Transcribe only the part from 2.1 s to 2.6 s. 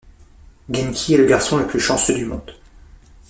du monde.